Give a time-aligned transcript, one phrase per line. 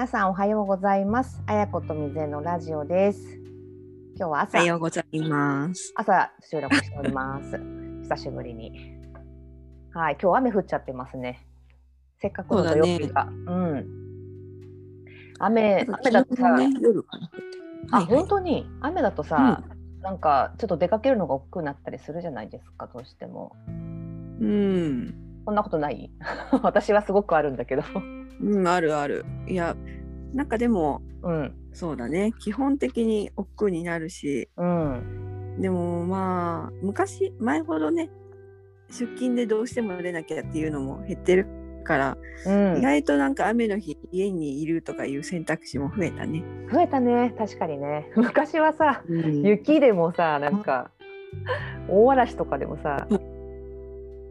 [0.00, 1.42] 皆さんおはようございます。
[1.46, 3.20] あやことみぜのラジオです。
[4.16, 5.92] 今日はお朝はようございます。
[5.94, 7.60] 朝収録しております。
[8.08, 8.96] 久しぶりに。
[9.92, 11.46] はい、今日雨降っちゃってますね。
[12.18, 13.24] せっかくの土曜日が。
[13.24, 13.86] うん。
[15.38, 17.30] 雨、雨だとさ、ね、夜かな。
[17.90, 18.66] あ、はいはい本当に？
[18.80, 19.62] 雨だとさ、
[20.00, 23.54] なんかちょっと出かけるのが億劫になったりするじゃないですか、どうしても。
[23.68, 23.70] う
[24.46, 26.10] ん、そんなことない？
[26.62, 27.82] 私はすごくあるんだけど。
[28.42, 29.24] うん、あるある。
[29.46, 29.76] いや、
[30.34, 31.54] なんかでも、うん。
[31.72, 32.32] そうだね。
[32.38, 35.56] 基本的に億劫になるし、うん。
[35.60, 38.10] でもまあ、昔、前ほどね、
[38.88, 41.46] 出勤でどうしても出なきゃっていうのも減ってる
[41.84, 46.42] から、うん意、外となんか雨の日、家にいるとかいう選択肢も増えたね。
[46.72, 50.92] 増えたね確かにね 昔はさうん雪でもさなんか
[51.88, 53.08] 大嵐とかでもさ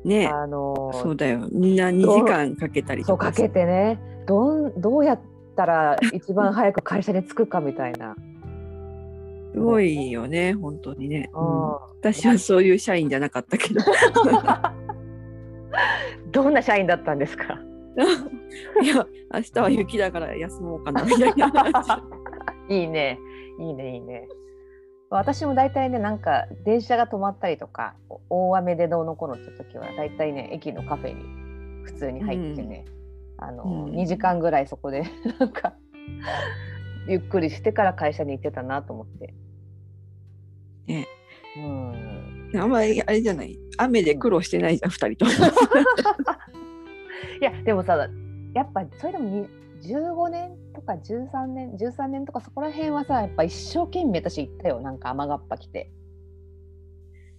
[0.05, 1.47] ね、あのーそうだよ。
[1.51, 3.33] みんな2時間かけたりとかさ。
[3.33, 5.19] そうかけてねどんどうやっ
[5.59, 8.15] たら一番早く会社に着くかみたいな、
[9.53, 11.29] すごいよね、本当にね。
[11.33, 13.81] うんう私はそういう社員じゃなかったけど。
[13.81, 13.83] ん、
[16.31, 17.59] どんな社員だったんですか？
[18.81, 21.53] いや、明日は雪だから休もうかなみたいな。
[22.69, 23.19] いいね
[23.59, 24.29] いいねいいね
[25.09, 27.95] 私も大体ねなんか電車が止まったりとか
[28.29, 31.23] お大雨でどうのこうのって時は大体ね駅のカフェに
[31.83, 32.85] 普通に入ってね、
[33.41, 35.03] あのうん2時間ぐらいそこで
[35.39, 35.73] なんか
[37.07, 39.33] ゆっくりしてから会社に行ってたなと思って。
[40.87, 41.07] ね
[41.57, 43.57] うん、あんまりあれじゃない？
[43.77, 45.31] 雨で苦労してないじゃん、二人とも。
[47.41, 47.95] いやでもさ
[48.53, 49.47] やっぱそれでもに
[49.81, 55.91] 15年とか13年13年とかそこら辺はさやっぱ一生懸命私行ったよなんか雨がっぱ来て。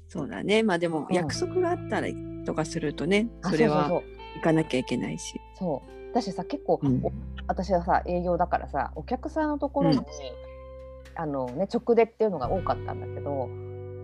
[0.09, 0.63] そうだね。
[0.65, 5.41] まあでもうん約束があったりとかするとね、あそれはそうそう行かなきゃいけないし。
[5.59, 7.13] そうそう私さ結構、うんお
[7.47, 10.05] 私はさ営業だからさお客さんのところに、うん
[11.17, 13.49] あのね、直でっていうのが多かったんだけど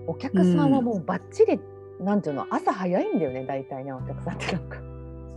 [0.09, 1.61] お客さんはもうバッチリ、
[2.01, 4.79] なんていうの朝早いんだよね大体ねお客さんってなんか。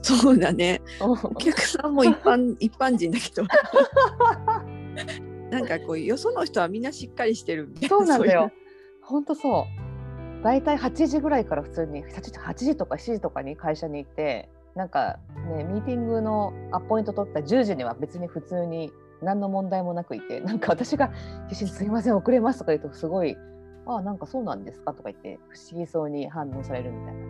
[0.02, 0.82] そうだね。
[1.00, 3.44] お客さんも一般 一般人だけど。
[5.52, 7.90] なんかこうよその人はみんなしっかりしてるみたいな。
[7.90, 8.54] そうなんだよそういう。
[9.02, 9.66] ほんとそ
[10.42, 10.44] う。
[10.44, 15.20] 大体8時ぐらいから普通に8時 ,8 時とか7時とかに会社に行ってなんか
[15.54, 21.12] ねミーティングのアポイント取った10時には別に普通に何の問題もなくいて なんか私が
[21.50, 23.36] 「必死にすいません遅れます」とか言うとすごい
[23.86, 27.22] 「ああなんかそうなんですか」とか言って不思議そうに反応されるみたいな。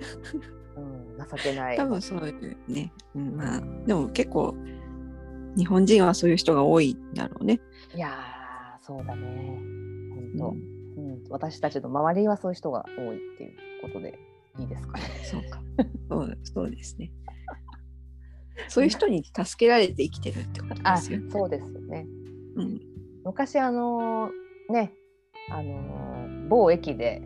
[0.76, 1.76] うん、情けない。
[1.76, 2.92] 多分そういうね。
[3.14, 4.56] うん、まあでも結構
[5.56, 7.60] 日本人はそういう人が多いんだろうね。
[7.94, 9.60] いやーそうだね。
[10.12, 14.18] 本当、うんうん、私たちの周りはそういう人が多いっていうことで
[14.60, 15.04] いいですかね。
[15.24, 15.60] そうか。
[16.08, 17.10] そうそうですね。
[18.68, 21.20] そういう人に助けられて生きてるってことであすよ。
[21.30, 22.06] そうですよね。
[22.56, 22.80] うん。
[23.24, 24.30] 昔あの
[24.68, 24.92] ね
[25.50, 27.22] あの某駅で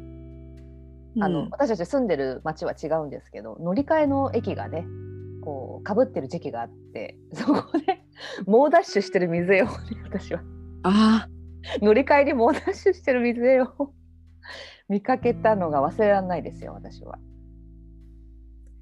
[1.20, 4.84] あの、うん私たち住んでる町は違うんですけど乗り換えの駅がね
[5.42, 8.02] こうかぶってる時期があって そこで
[8.46, 9.72] 猛ダッシュしてる水絵をね
[10.04, 10.40] 私は
[10.82, 11.28] あ
[11.80, 13.92] 乗り換えに猛ダッシュしてる水絵を
[14.88, 17.18] 見かけたのが忘れられないですよ私は。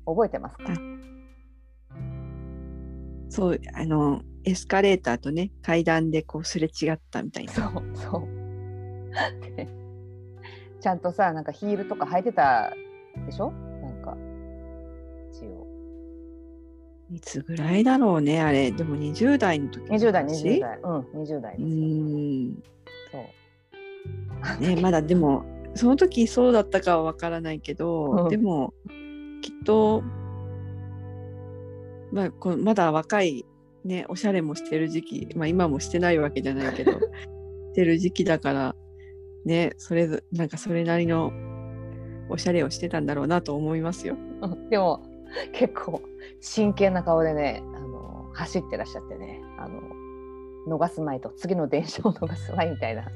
[0.04, 0.64] 覚えてますか？
[0.72, 0.76] あ、
[3.28, 7.52] そうあのエスカレーターとね階段でこうすれ違ったみたいな。
[7.52, 8.22] そうそう。
[9.56, 9.68] で
[10.80, 12.72] ちゃんとさなんかヒールとか履いてた
[13.26, 13.52] でしょ？
[13.52, 14.16] なんか。
[15.32, 15.68] 一応。
[17.12, 18.72] いつぐらいだろうねあれ。
[18.72, 20.80] でも20代の時の20代話20代。
[20.82, 22.62] うん20代うですよーん。
[23.12, 23.18] そ
[24.58, 24.60] う。
[24.60, 25.44] ねまだでも
[25.74, 28.28] その時そうだったかはわからないけど、うん。
[28.28, 28.74] でも
[29.40, 30.02] きっと
[32.12, 33.46] まあこうまだ若い
[33.84, 36.92] ねおしゃれもしてる時期まあ今もしてないわけじゃないけど
[37.72, 38.76] してる時期だから
[39.44, 41.32] ねそれぞなんかそれなりの
[42.28, 44.16] おしゃれをしてたんだろうなと思いますよ。
[44.42, 44.68] うん。
[44.68, 45.02] でも
[45.52, 46.02] 結構
[46.40, 49.80] 真剣な顔でねあの走ってらっしゃってねあの
[50.68, 53.08] 逃すまいと次の電車を逃すまいみたいな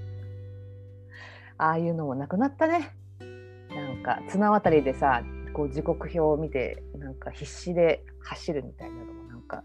[1.58, 2.90] ああいうのもなくなったね。
[3.70, 5.22] なんか綱渡りでさ
[5.52, 9.62] こう時刻表を見てなんか必死で走るみたいなのもなんか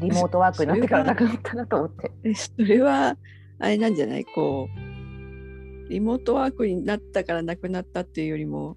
[0.00, 2.10] リモートワークになってからなくなったなと思って。
[2.24, 3.16] えそれは
[3.58, 4.24] あれなんじゃない？
[4.24, 8.76] こうリモートワークになったからなくなったっていうよりも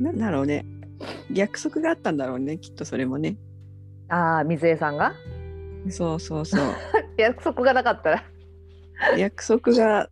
[0.00, 0.64] なんだろうね。
[1.32, 3.36] 約束があったんだろうねきっとそれもね。
[4.08, 5.12] ああ水江さんが？
[5.90, 6.60] そうそうそう。
[7.18, 8.24] 約束がなかったら
[9.16, 10.08] 約束が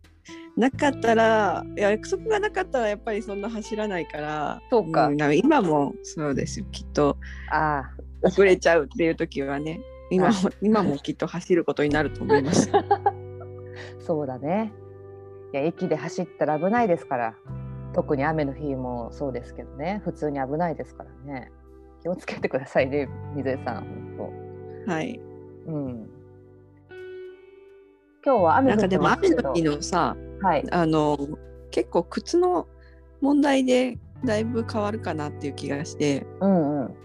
[0.57, 7.17] なかったら約束がなかったらやっぱりそんな走らないからそうかんだら今もそうですよきっと
[7.51, 7.83] あ
[8.21, 12.71] 遅れちゃうっていう時はね今も今もきっと走ることになると思います。
[13.99, 14.71] そうだね。
[15.53, 17.35] いや駅で走ったら危ないですから。
[17.93, 20.01] 特に雨の日もそうですけどね。
[20.03, 21.51] 普通に危ないですからね。
[22.01, 24.15] 気をつけてくださいね、水江さん。
[24.17, 25.19] 本はい。
[25.65, 25.71] 当。
[25.71, 26.09] うん。
[28.25, 30.65] 今日は雨なんかでも雨の日のさはい。
[30.71, 31.17] あの
[31.69, 32.67] 結構靴の
[33.21, 36.95] 問題でだいぶ変わるかなっていう気がしてうんうん。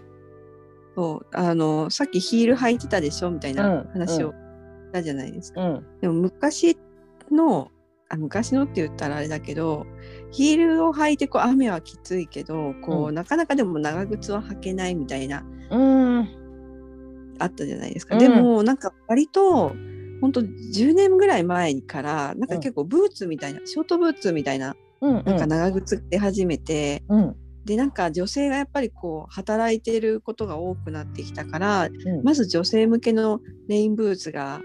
[0.95, 4.35] そうあのさっきヒール履いてたでしょみたいうんな話をし
[4.91, 5.61] たじゃないですか。
[5.61, 5.85] うん。
[6.01, 6.75] でも昔
[7.29, 7.69] の
[8.09, 9.85] あ昔のって言ったらあれだけど
[10.31, 16.29] ヒールを履いてこう雨はきついけどこう、うんなかなかでも長靴は履けないみたいなうん。
[17.37, 18.15] あったじゃないですか。
[18.15, 19.73] うんでもなんか割と
[20.21, 25.13] 本当10年ぐらい前からなんか結構ブーツみたいな、ショートブーツみたいなうん。
[25.25, 27.35] なんか長靴って始めて、うん。
[27.65, 32.23] でなんか女性がやっぱりこう働いてることが多くなってきたからうん。
[32.23, 34.61] まず女性向けのレインブーツが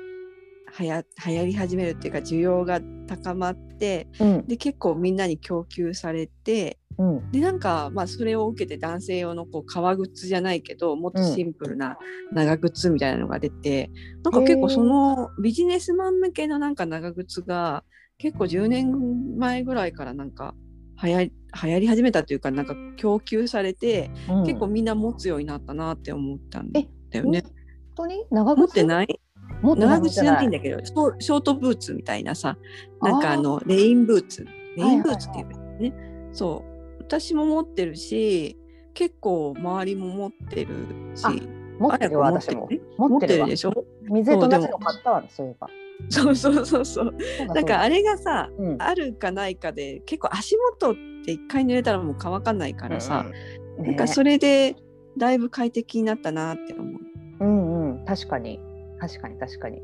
[0.76, 4.46] はや流行り始めるっていうか需要が高まってうん。
[4.46, 7.30] で結構みんなに供給されてうん。
[7.30, 11.96] でなんかまあそれを受けて男性用のこう革靴じゃないけどもっとシンプルな
[12.30, 13.90] 長靴みたいなのが出て、
[14.22, 17.82] なんか結構そのビジネスマン向けのなんか長靴が
[18.18, 20.54] 結構10年前ぐらいからなんか
[21.02, 21.32] 流行り
[21.62, 27.42] 流行り始めたというかなんか供給されて、うん結構みんな持つようになったなって思ったんだよね。
[27.42, 27.52] 本
[27.94, 28.60] 当に長靴？
[28.60, 29.20] 持ってない？
[29.66, 32.56] 持って長靴じゃないんだだけどショショートブーツみたいなさ
[33.02, 34.46] なんかあのレインブーツ。
[34.76, 36.64] レインブーツっはいはいていうかね、そ
[36.98, 36.98] う。
[37.00, 38.56] 私も持ってるし
[38.94, 40.74] 結構周りも持ってる
[41.14, 41.24] し。
[41.24, 41.32] あ
[41.78, 42.68] 持ってるわ私も。
[42.96, 43.72] 持ってるでしょ？
[44.10, 45.68] 水江と同じの買ったわそういえば。
[46.08, 47.14] そうそうそうそう。
[47.54, 48.76] なんかあれがさそうん。
[48.82, 53.26] あるかないかで結構足元って一回濡れたらもう乾かないからさ、
[53.78, 54.74] うんなんかそれで
[55.18, 57.00] だいぶ快適になったなって思う。
[57.40, 58.04] うんうん。
[58.06, 58.58] 確かに
[59.00, 59.82] 確かに確かに。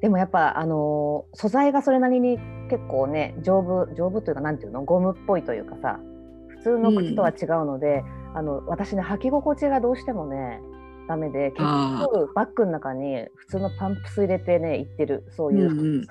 [0.00, 2.38] でもやっぱあのー素材がそれなりに
[2.68, 6.00] 結構ね丈夫丈夫というかなんていうのゴムっぽいというかさ
[6.48, 10.60] 普通の靴とは違うので、あの私ね履き心地がどうしてもね
[11.08, 16.06] ダメで結あ局バッグの中に普通のパンプス入れてね行ってるそういう、うんうん。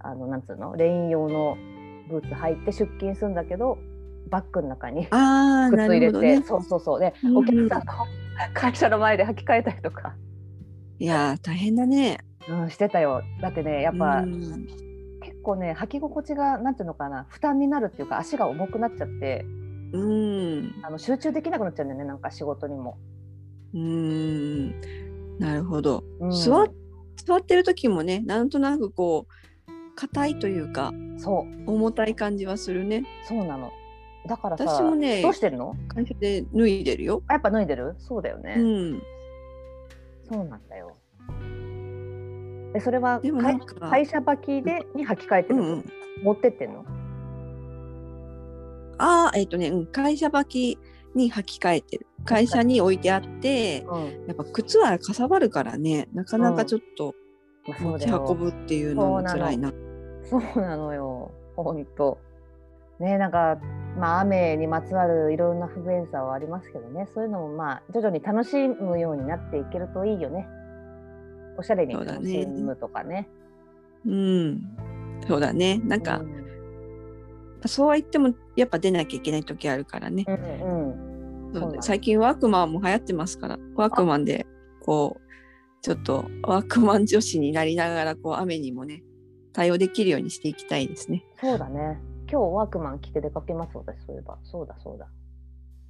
[0.00, 1.56] あのなんつうのレイン用の
[2.10, 3.78] ブーツ履いて出勤するんだけど
[4.28, 6.42] バッグの中に靴入れて、ね。
[6.42, 7.00] そうそうそう。
[7.00, 7.92] で、うんお客さんの
[8.52, 10.14] 会社の前で履き替えたりとか、
[10.98, 12.18] いやー大変だね。
[12.48, 13.22] うん、してたよ。
[13.40, 14.66] だってねやっぱ、うん。
[15.22, 19.44] 結構ね履き心地がなんていうのかな負担になるっていうか足が重くなっちゃって
[19.92, 20.74] うん。
[20.82, 22.98] あの集中できなくなっちゃうんだよねなんか仕事にも。
[23.72, 24.80] うーん。
[25.38, 26.30] なるほど、うん。
[26.30, 26.72] 座っ
[27.16, 31.70] 座ってる時もねなんとなくこう硬いというかそう。
[31.70, 33.04] 重たい感じはするね。
[33.26, 33.72] そうなの。
[34.26, 35.76] だからさ私もねどうしてるの？
[35.88, 37.94] 会社で脱いでるよ、あやっぱ脱いでる？
[37.98, 39.02] そうだよね、うん、
[40.28, 40.96] そうなんだよ。
[42.72, 45.84] でそれはでもなん会か会社履きでに履き替えてるの、うんうん。
[46.22, 46.84] 持ってってんの？
[48.98, 50.78] ああえっ、とね、うん、会社履き
[51.14, 52.06] に履き替えてる。
[52.24, 57.14] 会社に置いてあってうん、やっぱ靴はかさばるからねなかなかちょっと
[57.80, 59.72] 持ち運ぶっていうのも辛いな。
[60.28, 60.92] そうなの。
[60.94, 62.18] よ、本当。
[62.98, 63.58] ねなんか、
[63.98, 70.46] まあ、雨にまつわるいろんな不便さはありますけどね、そういうのもまあ徐々に楽しむようになっていけるといいよね。
[71.56, 73.28] おしゃれに楽しむとかね。
[74.04, 74.76] うん、
[75.26, 76.44] そうだねなんか、うん
[77.66, 80.24] そうは言ってもやっぱ出なきゃいけない時あるからね。
[80.28, 84.44] うんうん、最近ワークマンも流行ってますからワークマンで
[84.80, 89.02] こうちょっとワークマン女子になりながらこう雨にもね
[89.52, 91.24] 対応できるようにしていきたいですね。
[91.40, 92.00] そうだね。
[92.30, 94.38] 今日ワークマン着て出かけます、私、そういえば。
[94.42, 95.08] そうだ、そうだ。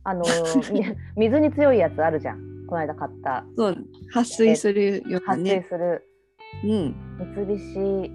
[0.05, 0.25] あの
[1.17, 2.67] 水に強いやつあるじゃん。
[2.67, 3.45] この間買った。
[3.57, 3.77] そう
[4.13, 5.67] 撥水するような発生ね。
[5.69, 6.03] する
[6.65, 6.95] うん。
[7.35, 8.11] 三菱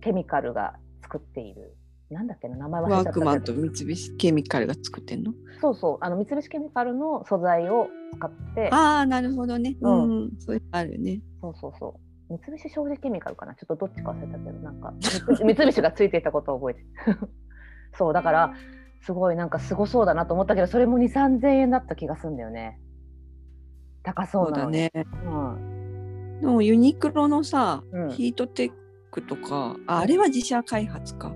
[0.00, 1.74] ケミカルが作っている。
[2.10, 5.34] なんだっけな、名前忘れちゃワークマンと三菱ケミカルが作ってんの？
[5.60, 9.76] そうそう、あの三菱ケミカルの素材を使って、ああなるほどね。
[9.82, 11.20] う、うんんそういうのあるね。
[11.42, 12.07] そうそうそう。
[12.30, 13.54] 三菱商事ケミカルかな？
[13.54, 16.80] ちょっとどっちか忘れたけど、なんか三三菱がついていたことを覚えて
[17.10, 17.28] る。
[17.96, 18.54] そう、だから、
[19.00, 22.78] すごいなんかすごそうだなと思ったけど、それも2、3000円だった気がするんだよね。
[24.02, 24.72] 高そそうなのに。
[24.78, 24.90] ね。
[24.94, 26.38] うん。
[26.40, 28.72] でもユニクロのさ、うんヒートテッ
[29.10, 31.34] クとかああれは自社開発か。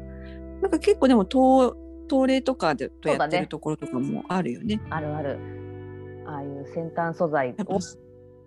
[0.61, 1.75] なんか結構でも東
[2.09, 4.81] 東レとかでとやってるところとかもあるよね。
[4.91, 5.39] あるある。
[6.27, 7.81] ああいう先端素材を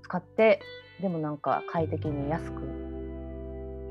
[0.03, 0.61] 使って、
[1.01, 2.61] でもなんか快適に安く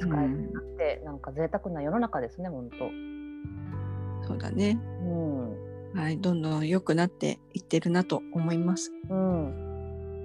[0.00, 4.26] 使えるなって、なんか贅沢な世の中ですね、本当。
[4.26, 4.78] そうだね。
[5.02, 5.94] うん。
[5.94, 8.92] はい、どんどん良くなっていってるなと思います。
[9.08, 9.64] うん。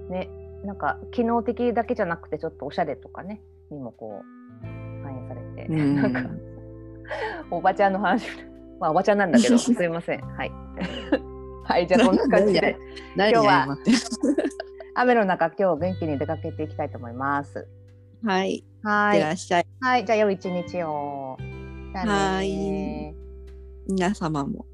[0.09, 0.29] ね
[0.63, 4.65] なんか機能的だけじゃなくてちょっとおしゃれとかねにもこう
[5.03, 6.29] 反映されて、うんなんか
[7.49, 8.27] おばちゃんの話
[8.79, 10.51] まあおばちゃんなんだけど すいませんはい
[11.63, 12.77] はいじゃあこんな感じで
[13.15, 13.77] 何今日は
[15.01, 17.65] 雨の中今日元気に出かけていきたいと思います
[18.25, 18.55] はい。
[18.55, 19.67] いはいってらっしゃい。
[19.79, 21.37] はいじゃあ良い一日を
[21.93, 23.15] はい
[23.87, 24.65] 皆様も。